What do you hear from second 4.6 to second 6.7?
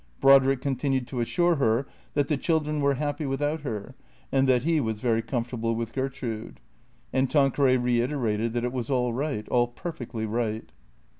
he was very comfortable with Gertrude;